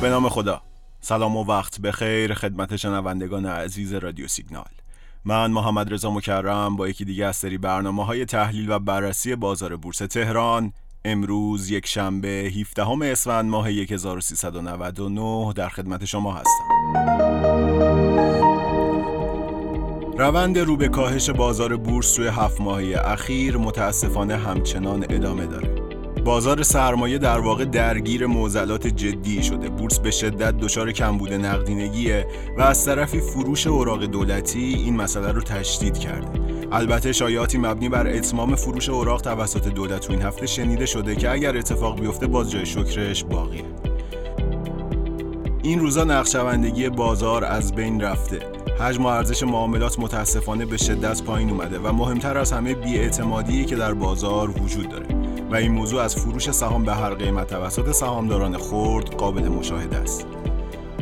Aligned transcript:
به 0.00 0.08
نام 0.10 0.28
خدا. 0.28 0.62
سلام 1.00 1.36
و 1.36 1.44
وقت 1.44 1.80
به 1.80 1.92
خیر 1.92 2.34
خدمت 2.34 2.76
شنوندگان 2.76 3.46
عزیز 3.46 3.94
رادیو 3.94 4.28
سیگنال. 4.28 4.70
من 5.24 5.50
محمد 5.50 5.92
رضا 5.92 6.10
مکرم 6.10 6.76
با 6.76 6.88
یکی 6.88 7.04
دیگه 7.04 7.26
از 7.26 7.36
سری 7.36 7.58
برنامه 7.58 8.04
های 8.04 8.24
تحلیل 8.24 8.70
و 8.70 8.78
بررسی 8.78 9.36
بازار 9.36 9.76
بورس 9.76 9.98
تهران. 9.98 10.72
امروز 11.04 11.70
یک 11.70 11.86
شنبه 11.86 12.28
17 12.28 13.12
اسفند 13.12 13.50
ماه 13.50 13.68
1399 13.68 15.52
در 15.52 15.68
خدمت 15.68 16.04
شما 16.04 16.32
هستم. 16.32 16.64
روند 20.18 20.58
رو 20.58 20.76
به 20.76 20.88
کاهش 20.88 21.30
بازار 21.30 21.76
بورس 21.76 22.14
توی 22.14 22.26
هفت 22.26 22.60
ماهه 22.60 23.00
اخیر 23.04 23.56
متاسفانه 23.56 24.36
همچنان 24.36 25.06
ادامه 25.10 25.46
داره. 25.46 25.89
بازار 26.24 26.62
سرمایه 26.62 27.18
در 27.18 27.38
واقع 27.38 27.64
درگیر 27.64 28.26
معضلات 28.26 28.86
جدی 28.86 29.42
شده. 29.42 29.68
بورس 29.68 29.98
به 29.98 30.10
شدت 30.10 30.56
دچار 30.58 30.92
کمبود 30.92 31.32
نقدینگیه 31.32 32.26
و 32.58 32.62
از 32.62 32.84
طرفی 32.84 33.20
فروش 33.20 33.66
اوراق 33.66 34.04
دولتی 34.04 34.74
این 34.74 34.96
مسئله 34.96 35.32
رو 35.32 35.40
تشدید 35.40 35.98
کرده. 35.98 36.40
البته 36.72 37.12
شایعاتی 37.12 37.58
مبنی 37.58 37.88
بر 37.88 38.06
اتمام 38.06 38.54
فروش 38.54 38.88
اوراق 38.88 39.20
توسط 39.20 39.68
دولت 39.68 40.00
تو 40.00 40.12
این 40.12 40.22
هفته 40.22 40.46
شنیده 40.46 40.86
شده 40.86 41.16
که 41.16 41.30
اگر 41.30 41.56
اتفاق 41.56 42.00
بیفته 42.00 42.26
باز 42.26 42.50
جای 42.50 42.66
شکرش 42.66 43.24
باقیه. 43.24 43.64
این 45.62 45.80
روزا 45.80 46.04
نقشوندگی 46.04 46.88
بازار 46.88 47.44
از 47.44 47.74
بین 47.74 48.00
رفته. 48.00 48.38
حجم 48.80 49.04
و 49.04 49.06
ارزش 49.06 49.42
معاملات 49.42 49.98
متاسفانه 49.98 50.66
به 50.66 50.76
شدت 50.76 51.22
پایین 51.22 51.50
اومده 51.50 51.78
و 51.78 51.92
مهمتر 51.92 52.38
از 52.38 52.52
همه 52.52 52.74
بیاعتمادی 52.74 53.64
که 53.64 53.76
در 53.76 53.94
بازار 53.94 54.50
وجود 54.50 54.88
داره. 54.88 55.19
و 55.50 55.54
این 55.54 55.72
موضوع 55.72 56.02
از 56.02 56.16
فروش 56.16 56.50
سهام 56.50 56.84
به 56.84 56.94
هر 56.94 57.14
قیمت 57.14 57.46
توسط 57.46 57.92
سهامداران 57.92 58.58
خرد 58.58 59.14
قابل 59.14 59.48
مشاهده 59.48 59.96
است. 59.96 60.26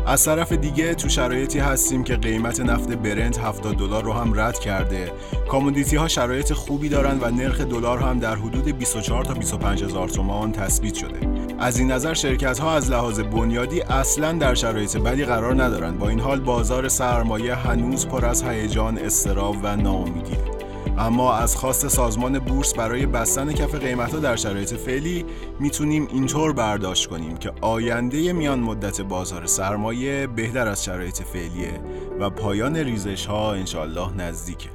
از 0.07 0.25
طرف 0.25 0.53
دیگه 0.53 0.95
تو 0.95 1.09
شرایطی 1.09 1.59
هستیم 1.59 2.05
که 2.05 2.17
قیمت 2.17 2.61
نفت 2.61 2.93
برنت 2.93 3.39
70 3.39 3.77
دلار 3.77 4.05
رو 4.05 4.13
هم 4.13 4.41
رد 4.41 4.59
کرده. 4.59 5.13
کامودیتی 5.49 5.97
ها 5.97 6.09
شرایط 6.09 6.53
خوبی 6.53 6.89
دارن 6.89 7.19
و 7.21 7.31
نرخ 7.31 7.61
دلار 7.61 7.99
هم 7.99 8.19
در 8.19 8.35
حدود 8.35 8.79
24 8.79 9.25
تا 9.25 9.35
25 9.35 9.85
هزار 9.85 10.09
تومان 10.09 10.53
تثبیت 10.53 10.95
شده. 10.95 11.19
از 11.59 11.79
این 11.79 11.93
نظر 11.93 12.15
شرکت 12.15 12.59
ها 12.59 12.75
از 12.75 12.91
لحاظ 12.91 13.21
بنیادی 13.21 13.81
اصلا 13.81 14.33
در 14.33 14.55
شرایط 14.55 14.97
بدی 14.97 15.25
قرار 15.25 15.63
ندارند. 15.63 15.99
با 15.99 16.09
این 16.09 16.21
حال 16.21 16.41
بازار 16.41 16.89
سرمایه 16.89 17.55
هنوز 17.55 18.07
پر 18.07 18.27
از 18.27 18.43
هیجان، 18.43 18.99
استراب 18.99 19.57
و 19.63 19.77
ناامیدیه. 19.77 20.58
اما 20.99 21.35
از 21.35 21.57
خواست 21.57 21.89
سازمان 21.89 22.39
بورس 22.39 22.75
برای 22.75 23.07
بستن 23.07 23.53
کف 23.53 23.75
قیمت 23.75 24.21
در 24.21 24.37
شرایط 24.37 24.75
فعلی 24.75 25.25
می‌تونیم 25.61 26.09
اینطور 26.13 26.53
برداشت 26.53 27.07
کنیم 27.07 27.37
که 27.37 27.53
آینده 27.61 28.33
میان 28.33 28.59
مدت 28.59 29.01
بازار 29.01 29.47
سرمایه 29.47 30.27
بهتر 30.27 30.69
از 30.69 30.85
شرایط 30.85 31.23
فعلیه 31.23 31.81
و 32.21 32.31
پایان 32.31 32.77
ریزش 32.77 33.27
ها 33.27 33.53
انشالله 33.53 34.17
نزدیکه. 34.17 34.69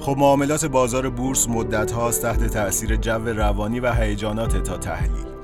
خب 0.00 0.16
معاملات 0.18 0.64
بازار 0.64 1.10
بورس 1.10 1.48
مدت 1.48 1.92
هاست 1.92 2.22
تحت 2.22 2.44
تاثیر 2.46 2.96
جو 2.96 3.28
روانی 3.28 3.80
و 3.80 3.92
هیجانات 3.92 4.62
تا 4.62 4.76
تحلیل. 4.76 5.37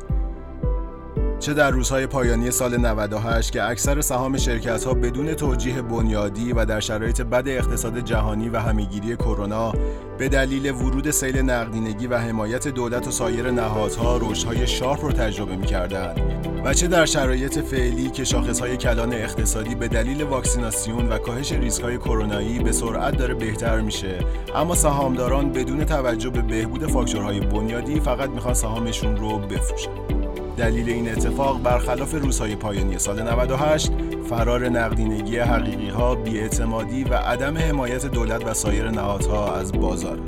چه 1.45 1.55
در 1.55 1.71
روزهای 1.71 2.07
پایانی 2.07 2.51
سال 2.51 2.77
98 2.77 3.53
که 3.53 3.63
اکثر 3.63 4.01
سهام 4.01 4.37
شرکت 4.37 4.85
ها 4.85 4.95
بدون 4.95 5.35
توجیه 5.35 5.83
بنیادی 5.83 6.53
و 6.53 6.65
در 6.65 6.81
شرایط 6.81 7.21
بد 7.21 7.49
اقتصاد 7.49 7.99
جهانی 7.99 8.49
و 8.49 8.59
همیگیری 8.59 9.17
کرونا 9.17 9.73
به 10.19 10.29
دلیل 10.29 10.71
ورود 10.71 11.11
سیل 11.11 11.39
نقدینگی 11.39 12.07
و 12.07 12.19
حمایت 12.19 12.69
دولت 12.69 13.09
و 13.09 13.11
سایر 13.11 13.51
نهادها 13.51 14.17
رشدهای 14.17 14.67
sharp 14.67 15.05
رو 15.05 15.13
تجربه 15.13 15.57
می‌کردند. 15.57 16.21
و 16.65 16.75
چه 16.75 16.87
در 16.87 17.07
شرایط 17.07 17.59
فعلی 17.59 18.11
که 18.11 18.25
شاخصهای 18.25 18.77
کلان 18.77 19.13
اقتصادی 19.13 19.75
به 19.75 19.89
دلیل 19.89 20.23
واکسیناسیون 20.23 21.09
و 21.09 21.19
کاهش 21.19 21.53
ریسک‌های 21.53 21.99
کرونایی 21.99 22.59
به 22.59 22.73
سرعت 22.73 23.17
داره 23.17 23.35
بهتر 23.35 23.81
میشه. 23.81 24.19
اما 24.55 24.75
سهامداران 24.75 25.53
بدون 25.53 25.85
توجه 25.85 26.31
به 26.31 26.43
بهبود 26.43 26.87
فاکتورهای 26.87 27.41
بنیادی 27.41 28.01
فقط 28.01 28.31
می‌خوان 28.31 28.55
سهامشون 28.55 29.17
رو 29.17 29.39
بفروشن. 29.39 30.14
دلیل 30.57 30.91
این 30.91 31.09
اتفاق 31.09 31.63
برخلاف 31.63 32.15
روزهای 32.15 32.57
پایانی 32.57 32.99
سال 32.99 33.23
98 33.23 33.93
فرار 34.31 34.69
نقدینگی 34.69 35.39
حقیقی 35.39 35.89
ها، 35.89 36.15
بیاعتمادی 36.15 37.05
و 37.05 37.15
عدم 37.15 37.59
حمایت 37.59 38.07
دولت 38.07 38.47
و 38.47 38.55
سایر 38.55 38.91
نهادها 38.91 39.55
از 39.57 39.73
بازار. 39.73 40.19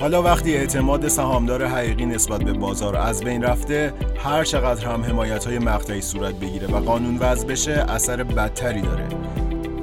حالا 0.00 0.22
وقتی 0.22 0.56
اعتماد 0.56 1.08
سهامدار 1.08 1.66
حقیقی 1.66 2.06
نسبت 2.06 2.42
به 2.42 2.52
بازار 2.52 2.96
از 2.96 3.24
بین 3.24 3.42
رفته 3.42 3.94
هر 4.16 4.44
چقدر 4.44 4.86
هم 4.86 5.04
حمایت 5.04 5.44
های 5.44 5.58
مقطعی 5.58 6.00
صورت 6.00 6.34
بگیره 6.34 6.66
و 6.66 6.76
قانون 6.76 7.18
وضع 7.18 7.46
بشه 7.46 7.72
اثر 7.72 8.22
بدتری 8.22 8.80
داره 8.80 9.08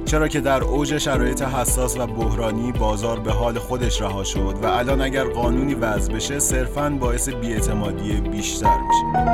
چرا 0.10 0.28
که 0.28 0.40
در 0.40 0.64
اوج 0.64 0.98
شرایط 0.98 1.42
حساس 1.42 1.98
و 1.98 2.08
بحرانی 2.08 2.72
بازار 2.72 3.20
به 3.20 3.32
حال 3.32 3.60
خودش 3.60 4.02
رها 4.02 4.24
شد 4.24 4.56
و 4.62 4.66
الان 4.66 5.02
اگر 5.02 5.24
قانونی 5.24 5.74
وضع 5.74 6.14
بشه 6.14 6.40
صرفا 6.40 6.90
باعث 7.00 7.30
بیاعتمادی 7.30 8.14
بیشتر 8.14 8.78
میشه 8.78 9.30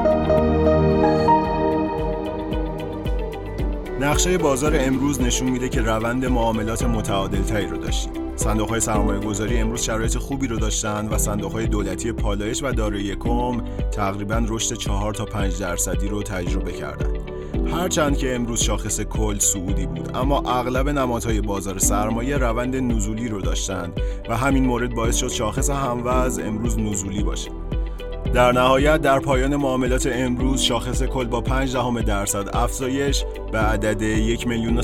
نقشه 4.00 4.38
بازار 4.38 4.74
امروز 4.80 5.22
نشون 5.22 5.50
میده 5.50 5.70
که 5.70 5.82
روند 5.82 6.26
معاملات 6.26 6.84
متعادل 6.84 7.42
تری 7.42 7.68
رو 7.68 7.78
داشتیم 7.78 8.14
صندوق 8.36 8.70
های 8.70 8.80
سرمایه 8.80 9.20
گذاری 9.20 9.58
امروز 9.58 9.82
شرایط 9.82 10.18
خوبی 10.18 10.48
رو 10.48 10.58
داشتن 10.58 11.08
و 11.08 11.18
صندوق 11.18 11.52
های 11.52 11.68
دولتی 11.68 12.12
پالایش 12.12 12.64
و 12.64 12.72
دارایی 12.72 13.16
کم 13.16 13.62
تقریبا 13.92 14.46
رشد 14.48 14.76
4 14.76 15.14
تا 15.14 15.26
5 15.26 15.60
درصدی 15.60 16.08
رو 16.08 16.24
تجربه 16.24 16.72
کردند. 16.72 17.15
هرچند 17.68 18.18
که 18.18 18.36
امروز 18.36 18.62
شاخص 18.62 19.02
کل 19.02 19.40
سعودی 19.40 19.86
بود 19.86 20.12
اما 20.16 20.40
اغلب 20.40 20.90
نمادهای 20.90 21.42
بازار 21.42 21.78
سرمایه 21.78 22.38
روند 22.38 22.76
نزولی 22.76 23.30
رو 23.30 23.42
داشتند 23.42 24.02
و 24.30 24.38
همین 24.38 24.66
مورد 24.66 24.96
باعث 24.96 25.16
شد 25.16 25.28
شاخص 25.28 25.70
هموز 25.70 26.40
امروز 26.40 26.80
نزولی 26.80 27.24
باشه. 27.24 27.52
در 28.34 28.52
نهایت 28.52 29.02
در 29.02 29.20
پایان 29.20 29.56
معاملات 29.56 30.10
امروز 30.12 30.62
شاخص 30.62 31.04
کل 31.04 31.26
با 31.26 31.42
5 31.42 31.74
دهم 31.74 32.02
درصد 32.02 32.56
افزایش 32.56 33.24
به 33.52 33.58
عدد 33.58 34.02
1 34.02 34.48
میلیون 34.48 34.78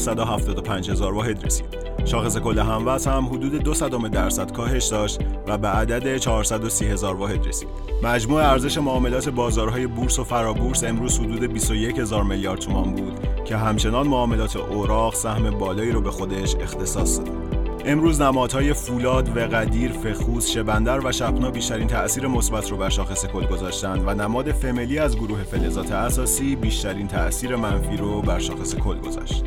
هزار 0.89 1.13
واحد 1.13 1.45
رسید. 1.45 1.65
شاخص 2.05 2.37
کل 2.37 2.59
هموز 2.59 3.07
هم 3.07 3.25
حدود 3.25 3.55
دو 3.55 3.73
صدم 3.73 4.07
درصد 4.07 4.51
کاهش 4.51 4.85
داشت 4.85 5.19
و 5.47 5.57
به 5.57 5.67
عدد 5.67 6.17
430 6.17 6.85
هزار 6.85 7.15
واحد 7.15 7.47
رسید. 7.47 7.67
مجموع 8.03 8.41
ارزش 8.41 8.77
معاملات 8.77 9.29
بازارهای 9.29 9.87
بورس 9.87 10.19
و 10.19 10.23
فرابورس 10.23 10.83
امروز 10.83 11.19
حدود 11.19 11.53
21 11.53 11.99
هزار 11.99 12.23
میلیارد 12.23 12.59
تومان 12.59 12.95
بود 12.95 13.19
که 13.45 13.57
همچنان 13.57 14.07
معاملات 14.07 14.55
اوراق 14.55 15.15
سهم 15.15 15.49
بالایی 15.49 15.91
رو 15.91 16.01
به 16.01 16.11
خودش 16.11 16.55
اختصاص 16.55 17.19
داد. 17.19 17.40
امروز 17.85 18.21
نمادهای 18.21 18.73
فولاد، 18.73 19.37
وقدیر، 19.37 19.91
فخوز، 19.91 20.45
شبندر 20.45 21.07
و 21.07 21.11
شپنا 21.11 21.51
بیشترین 21.51 21.87
تأثیر 21.87 22.27
مثبت 22.27 22.71
رو 22.71 22.77
بر 22.77 22.89
شاخص 22.89 23.25
کل 23.25 23.45
گذاشتند 23.45 24.03
و 24.07 24.13
نماد 24.13 24.51
فملی 24.51 24.99
از 24.99 25.17
گروه 25.17 25.43
فلزات 25.43 25.91
اساسی 25.91 26.55
بیشترین 26.55 27.07
تأثیر 27.07 27.55
منفی 27.55 27.97
رو 27.97 28.21
بر 28.21 28.39
شاخص 28.39 28.75
کل 28.75 28.99
گذاشت. 28.99 29.43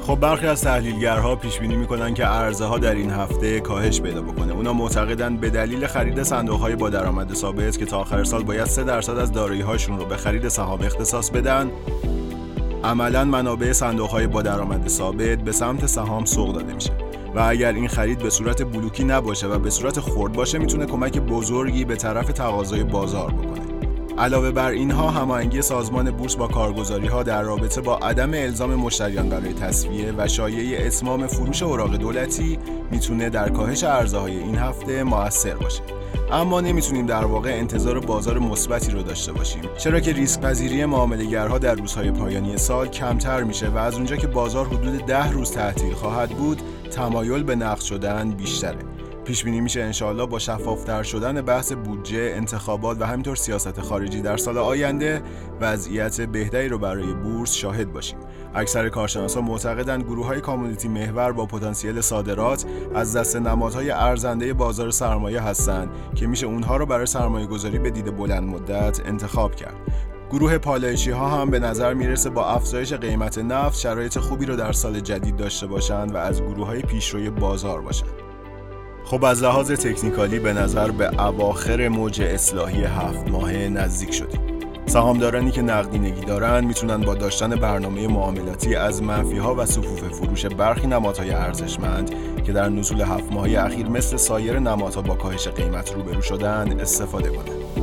خب 0.00 0.20
برخی 0.20 0.46
از 0.46 0.62
تحلیلگرها 0.62 1.36
پیش 1.36 1.58
بینی 1.58 1.76
می‌کنن 1.76 2.14
که 2.14 2.26
ارزه 2.26 2.64
ها 2.64 2.78
در 2.78 2.94
این 2.94 3.10
هفته 3.10 3.60
کاهش 3.60 4.00
پیدا 4.00 4.22
بکنه 4.22 4.52
اونا 4.52 4.72
معتقدن 4.72 5.36
به 5.36 5.50
دلیل 5.50 5.86
خرید 5.86 6.22
صندوق 6.22 6.60
های 6.60 6.76
با 6.76 6.90
درآمد 6.90 7.34
ثابت 7.34 7.78
که 7.78 7.86
تا 7.86 7.98
آخر 7.98 8.24
سال 8.24 8.42
باید 8.42 8.66
3 8.66 8.84
درصد 8.84 9.18
از 9.18 9.32
دارایی 9.32 9.60
هاشون 9.60 9.98
رو 9.98 10.04
به 10.04 10.16
خرید 10.16 10.48
سهام 10.48 10.80
اختصاص 10.80 11.30
بدن 11.30 11.70
عملا 12.84 13.24
منابع 13.24 13.72
صندوق 13.72 14.10
های 14.10 14.26
با 14.26 14.42
درآمد 14.42 14.88
ثابت 14.88 15.38
به 15.38 15.52
سمت 15.52 15.86
سهام 15.86 16.24
سوق 16.24 16.54
داده 16.54 16.74
میشه 16.74 17.11
و 17.34 17.40
اگر 17.40 17.72
این 17.72 17.88
خرید 17.88 18.18
به 18.18 18.30
صورت 18.30 18.62
بلوکی 18.62 19.04
نباشه 19.04 19.46
و 19.46 19.58
به 19.58 19.70
صورت 19.70 20.00
خرد 20.00 20.32
باشه 20.32 20.58
می‌تونه 20.58 20.86
کمک 20.86 21.18
بزرگی 21.18 21.84
به 21.84 21.96
طرف 21.96 22.26
تقاضای 22.26 22.84
بازار 22.84 23.30
بکنه. 23.30 23.71
علاوه 24.18 24.50
بر 24.50 24.70
اینها 24.70 25.10
هماهنگی 25.10 25.62
سازمان 25.62 26.10
بورس 26.10 26.36
با 26.36 26.48
کارگزاری 26.48 27.06
ها 27.06 27.22
در 27.22 27.42
رابطه 27.42 27.80
با 27.80 27.96
عدم 27.96 28.30
الزام 28.34 28.74
مشتریان 28.74 29.28
برای 29.28 29.52
تصفیه 29.52 30.14
و 30.18 30.28
شایعه 30.28 30.86
اتمام 30.86 31.26
فروش 31.26 31.62
اوراق 31.62 31.96
دولتی 31.96 32.58
می‌تونه 32.90 33.30
در 33.30 33.48
کاهش 33.48 33.84
ارزهای 33.84 34.38
این 34.38 34.54
هفته 34.54 35.02
موثر 35.02 35.54
باشه. 35.54 35.82
اما 36.32 36.60
نمی‌تونیم 36.60 37.06
در 37.06 37.24
واقع 37.24 37.50
انتظار 37.50 38.00
بازار 38.00 38.38
مثبتی 38.38 38.92
رو 38.92 39.02
داشته 39.02 39.32
باشیم. 39.32 39.62
چرا 39.78 40.00
که 40.00 40.12
ریسک 40.12 40.40
پذیری 40.40 40.84
معاملهگرها 40.84 41.58
در 41.58 41.74
روزهای 41.74 42.10
پایانی 42.10 42.56
سال 42.56 42.88
کمتر 42.88 43.42
میشه 43.42 43.68
و 43.68 43.78
از 43.78 43.94
اونجا 43.94 44.16
که 44.16 44.26
بازار 44.26 44.66
حدود 44.66 45.06
ده 45.06 45.30
روز 45.30 45.50
تعطیل 45.50 45.94
خواهد 45.94 46.30
بود 46.30 46.62
تمایل 46.90 47.42
به 47.42 47.56
نقد 47.56 47.80
شدن 47.80 48.30
بیشتره. 48.30 48.91
پیش 49.24 49.44
بینی 49.44 49.60
میشه 49.60 49.82
انشاالله 49.82 50.26
با 50.26 50.38
شفافتر 50.38 51.02
شدن 51.02 51.42
بحث 51.42 51.72
بودجه، 51.72 52.32
انتخابات 52.36 53.00
و 53.00 53.06
همینطور 53.06 53.36
سیاست 53.36 53.80
خارجی 53.80 54.22
در 54.22 54.36
سال 54.36 54.58
آینده 54.58 55.22
وضعیت 55.60 56.20
بهتری 56.20 56.68
رو 56.68 56.78
برای 56.78 57.12
بورس 57.12 57.52
شاهد 57.52 57.92
باشیم. 57.92 58.18
اکثر 58.54 58.88
کارشناسان 58.88 59.44
معتقدند 59.44 60.02
گروه 60.02 60.26
های 60.26 60.40
کامیونیتی 60.40 60.88
محور 60.88 61.32
با 61.32 61.46
پتانسیل 61.46 62.00
صادرات 62.00 62.64
از 62.94 63.16
دست 63.16 63.36
نمادهای 63.36 63.90
ارزنده 63.90 64.52
بازار 64.52 64.90
سرمایه 64.90 65.40
هستند 65.40 65.90
که 66.14 66.26
میشه 66.26 66.46
اونها 66.46 66.76
رو 66.76 66.86
برای 66.86 67.06
سرمایه 67.06 67.46
گذاری 67.46 67.78
به 67.78 67.90
دید 67.90 68.16
بلند 68.16 68.48
مدت 68.48 69.00
انتخاب 69.06 69.54
کرد. 69.54 69.76
گروه 70.30 70.58
پالایشی 70.58 71.10
ها 71.10 71.28
هم 71.28 71.50
به 71.50 71.58
نظر 71.58 71.94
می‌رسه 71.94 72.30
با 72.30 72.44
افزایش 72.44 72.92
قیمت 72.92 73.38
نفت 73.38 73.78
شرایط 73.78 74.18
خوبی 74.18 74.46
رو 74.46 74.56
در 74.56 74.72
سال 74.72 75.00
جدید 75.00 75.36
داشته 75.36 75.66
باشند 75.66 76.14
و 76.14 76.16
از 76.16 76.42
گروه 76.42 76.66
های 76.66 76.82
پیشروی 76.82 77.30
بازار 77.30 77.80
باشند. 77.80 78.21
خب 79.04 79.24
از 79.24 79.42
لحاظ 79.42 79.72
تکنیکالی 79.72 80.38
به 80.38 80.52
نظر 80.52 80.90
به 80.90 81.26
اواخر 81.26 81.88
موج 81.88 82.22
اصلاحی 82.22 82.84
هفت 82.84 83.30
ماهه 83.30 83.68
نزدیک 83.68 84.14
شدیم. 84.14 84.40
سهامدارانی 84.86 85.50
که 85.50 85.62
نقدینگی 85.62 86.20
دارند 86.20 86.64
می‌تونن 86.64 87.00
با 87.00 87.14
داشتن 87.14 87.56
برنامه 87.56 88.08
معاملاتی 88.08 88.74
از 88.74 89.02
منفی 89.02 89.38
ها 89.38 89.54
و 89.54 89.66
صفوف 89.66 90.00
فروش 90.00 90.46
برخی 90.46 90.86
نمادهای 90.86 91.30
ارزشمند 91.30 92.10
که 92.44 92.52
در 92.52 92.68
نزول 92.68 93.00
هفت 93.00 93.32
ماهه 93.32 93.58
اخیر 93.58 93.88
مثل 93.88 94.16
سایر 94.16 94.58
نمادها 94.58 95.02
با 95.02 95.14
کاهش 95.14 95.48
قیمت 95.48 95.94
روبرو 95.94 96.22
شدن 96.22 96.80
استفاده 96.80 97.28
کنند. 97.28 97.81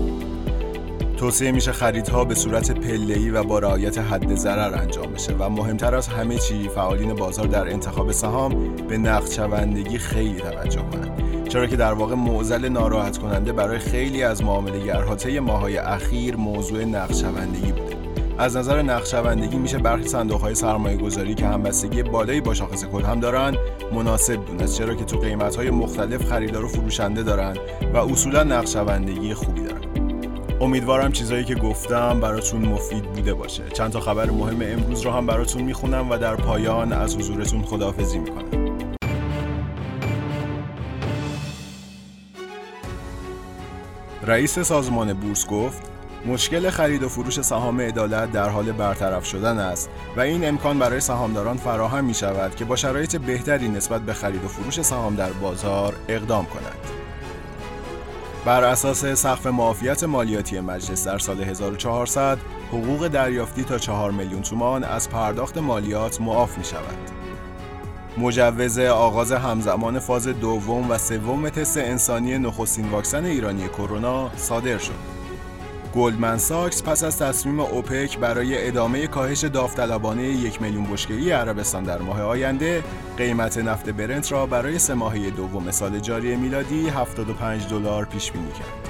توصیه 1.19 1.51
میشه 1.51 1.71
خریدها 1.71 2.25
به 2.25 2.35
صورت 2.35 2.71
پله‌ای 2.71 3.29
و 3.29 3.43
با 3.43 3.59
رعایت 3.59 3.97
حد 3.97 4.35
ضرر 4.35 4.81
انجام 4.81 5.13
بشه 5.13 5.35
و 5.39 5.49
مهمتر 5.49 5.95
از 5.95 6.07
همه 6.07 6.37
چی 6.37 6.69
فعالین 6.69 7.13
بازار 7.13 7.47
در 7.47 7.67
انتخاب 7.67 8.11
سهام 8.11 8.75
به 8.75 8.97
نقد 8.97 9.31
شوندگی 9.31 9.97
خیلی 9.97 10.41
توجه 10.41 10.81
کنند. 10.81 11.47
چرا 11.49 11.67
که 11.67 11.75
در 11.75 11.93
واقع 11.93 12.15
معضل 12.15 12.69
ناراحت 12.69 13.17
کننده 13.17 13.51
برای 13.53 13.79
خیلی 13.79 14.23
از 14.23 14.43
معامله‌گرها 14.43 15.15
طی 15.15 15.39
ماهای 15.39 15.77
اخیر 15.77 16.35
موضوع 16.35 16.83
نقد 16.83 17.13
شوندگی 17.13 17.71
بوده. 17.71 17.95
از 18.37 18.57
نظر 18.57 18.81
نقشوندگی 18.81 19.57
میشه 19.57 19.77
برخی 19.77 20.07
صندوق 20.07 20.41
های 20.41 20.55
سرمایه 20.55 20.97
گذاری 20.97 21.35
که 21.35 21.45
همبستگی 21.45 22.03
بالایی 22.03 22.41
با 22.41 22.53
شاخص 22.53 22.85
کل 22.85 23.03
هم 23.03 23.19
دارن 23.19 23.55
مناسب 23.93 24.45
دونست. 24.45 24.77
چرا 24.77 24.95
که 24.95 25.05
تو 25.05 25.17
قیمت 25.17 25.55
های 25.55 25.69
مختلف 25.69 26.25
خریدار 26.25 26.65
و 26.65 26.67
فروشنده 26.67 27.23
دارن 27.23 27.57
و 27.93 27.97
اصولا 27.97 28.43
نقشوندگی 28.43 29.33
خوبی 29.33 29.61
دارن. 29.61 29.78
امیدوارم 30.61 31.11
چیزایی 31.11 31.43
که 31.43 31.55
گفتم 31.55 32.19
براتون 32.19 32.65
مفید 32.65 33.03
بوده 33.03 33.33
باشه 33.33 33.63
چند 33.73 33.91
تا 33.91 33.99
خبر 33.99 34.29
مهم 34.29 34.61
امروز 34.61 35.01
رو 35.01 35.11
هم 35.11 35.25
براتون 35.25 35.61
می‌خونم 35.61 36.11
و 36.11 36.17
در 36.17 36.35
پایان 36.35 36.93
از 36.93 37.15
حضورتون 37.15 37.61
خداحافظی 37.61 38.19
می‌کنم 38.19 38.69
رئیس 44.23 44.59
سازمان 44.59 45.13
بورس 45.13 45.47
گفت 45.47 45.81
مشکل 46.25 46.69
خرید 46.69 47.03
و 47.03 47.09
فروش 47.09 47.41
سهام 47.41 47.81
عدالت 47.81 48.31
در 48.31 48.49
حال 48.49 48.71
برطرف 48.71 49.25
شدن 49.25 49.59
است 49.59 49.89
و 50.17 50.21
این 50.21 50.47
امکان 50.47 50.79
برای 50.79 50.99
سهامداران 50.99 51.57
فراهم 51.57 52.05
می 52.05 52.13
شود 52.13 52.55
که 52.55 52.65
با 52.65 52.75
شرایط 52.75 53.15
بهتری 53.15 53.69
نسبت 53.69 54.01
به 54.01 54.13
خرید 54.13 54.45
و 54.45 54.47
فروش 54.47 54.81
سهام 54.81 55.15
در 55.15 55.31
بازار 55.31 55.95
اقدام 56.07 56.45
کنند. 56.45 56.98
بر 58.45 58.63
اساس 58.63 59.05
سقف 59.05 59.47
معافیت 59.47 60.03
مالیاتی 60.03 60.59
مجلس 60.59 61.07
در 61.07 61.17
سال 61.17 61.43
1400 61.43 62.37
حقوق 62.69 63.07
دریافتی 63.07 63.63
تا 63.63 63.77
4 63.77 64.11
میلیون 64.11 64.41
تومان 64.41 64.83
از 64.83 65.09
پرداخت 65.09 65.57
مالیات 65.57 66.21
معاف 66.21 66.57
می 66.57 66.63
شود. 66.63 66.97
مجوز 68.17 68.79
آغاز 68.79 69.31
همزمان 69.31 69.99
فاز 69.99 70.27
دوم 70.27 70.91
و 70.91 70.97
سوم 70.97 71.49
تست 71.49 71.77
انسانی 71.77 72.37
نخستین 72.37 72.89
واکسن 72.89 73.25
ایرانی 73.25 73.67
کرونا 73.67 74.31
صادر 74.37 74.77
شد. 74.77 75.18
گلدمن 75.95 76.37
ساکس 76.37 76.83
پس 76.83 77.03
از 77.03 77.17
تصمیم 77.17 77.59
اوپک 77.59 78.17
برای 78.19 78.67
ادامه 78.67 79.07
کاهش 79.07 79.43
داوطلبانه 79.43 80.23
یک 80.23 80.61
میلیون 80.61 80.83
بشکه‌ای 80.83 81.31
عربستان 81.31 81.83
در 81.83 81.97
ماه 81.97 82.21
آینده 82.21 82.83
قیمت 83.17 83.57
نفت 83.57 83.89
برنت 83.89 84.31
را 84.31 84.45
برای 84.45 84.79
سه 84.79 84.93
ماهه 84.93 85.29
دوم 85.29 85.71
سال 85.71 85.99
جاری 85.99 86.35
میلادی 86.35 86.89
75 86.89 87.67
دلار 87.67 88.05
پیش 88.05 88.31
بینی 88.31 88.51
کرد. 88.51 88.89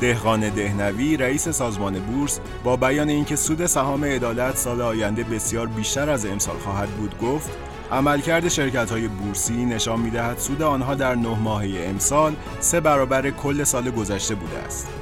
دهقان 0.00 0.48
دهنوی 0.48 1.16
رئیس 1.16 1.48
سازمان 1.48 1.98
بورس 1.98 2.40
با 2.64 2.76
بیان 2.76 3.08
اینکه 3.08 3.36
سود 3.36 3.66
سهام 3.66 4.04
عدالت 4.04 4.56
سال 4.56 4.80
آینده 4.80 5.24
بسیار 5.24 5.66
بیشتر 5.66 6.10
از 6.10 6.26
امسال 6.26 6.56
خواهد 6.56 6.88
بود 6.88 7.18
گفت 7.18 7.50
عملکرد 7.92 8.48
شرکت 8.48 8.90
های 8.90 9.08
بورسی 9.08 9.64
نشان 9.64 10.00
می‌دهد 10.00 10.38
سود 10.38 10.62
آنها 10.62 10.94
در 10.94 11.14
نه 11.14 11.38
ماهه 11.38 11.84
امسال 11.88 12.36
سه 12.60 12.80
برابر 12.80 13.30
کل 13.30 13.64
سال 13.64 13.90
گذشته 13.90 14.34
بوده 14.34 14.58
است. 14.58 15.01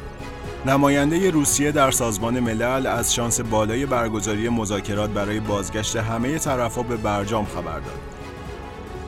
نماینده 0.67 1.31
روسیه 1.31 1.73
در 1.73 1.91
سازمان 1.91 2.41
ملل 2.41 2.87
از 2.87 3.15
شانس 3.15 3.41
بالای 3.41 3.87
برگزاری 3.87 4.49
مذاکرات 4.49 5.11
برای 5.11 5.41
بازگشت 5.41 5.97
همه 5.97 6.39
طرفها 6.39 6.83
به 6.83 6.97
برجام 6.97 7.45
خبر 7.45 7.81
داد. 7.81 8.01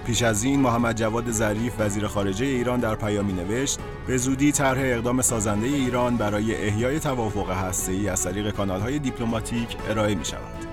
پیش 0.06 0.22
از 0.22 0.44
این 0.44 0.60
محمد 0.60 0.96
جواد 0.96 1.30
ظریف 1.30 1.72
وزیر 1.78 2.06
خارجه 2.06 2.46
ایران 2.46 2.80
در 2.80 2.94
پیامی 2.94 3.32
نوشت 3.32 3.78
به 4.06 4.16
زودی 4.16 4.52
طرح 4.52 4.80
اقدام 4.82 5.22
سازنده 5.22 5.66
ایران 5.66 6.16
برای 6.16 6.66
احیای 6.66 7.00
توافق 7.00 7.50
هسته‌ای 7.50 8.08
از 8.08 8.24
طریق 8.24 8.50
کانال‌های 8.50 8.98
دیپلماتیک 8.98 9.76
ارائه 9.90 10.14
می 10.14 10.24
شود. 10.24 10.66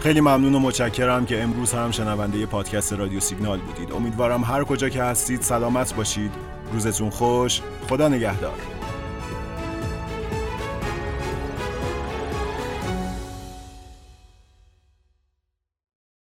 خیلی 0.00 0.20
ممنون 0.20 0.54
و 0.54 0.58
متشکرم 0.58 1.26
که 1.26 1.42
امروز 1.42 1.72
هم 1.72 1.90
شنونده 1.90 2.46
پادکست 2.46 2.92
رادیو 2.92 3.20
سیگنال 3.20 3.58
بودید. 3.58 3.92
امیدوارم 3.92 4.44
هر 4.44 4.64
کجا 4.64 4.88
که 4.88 5.02
هستید 5.02 5.42
سلامت 5.42 5.94
باشید. 5.94 6.32
روزتون 6.72 7.10
خوش. 7.10 7.60
خدا 7.88 8.08
نگهدار. 8.08 8.77